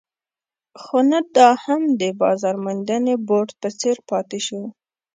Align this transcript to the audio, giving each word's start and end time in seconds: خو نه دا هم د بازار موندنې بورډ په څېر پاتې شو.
خو 0.81 0.97
نه 1.11 1.19
دا 1.35 1.49
هم 1.63 1.81
د 2.01 2.03
بازار 2.21 2.55
موندنې 2.65 3.15
بورډ 3.27 3.49
په 3.61 3.69
څېر 3.79 3.97
پاتې 4.09 4.39
شو. 4.45 4.61